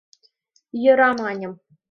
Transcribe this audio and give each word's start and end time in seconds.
—Йӧра,— 0.81 1.09
маньым. 1.21 1.53